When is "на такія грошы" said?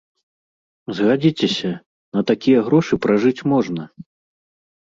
2.17-2.93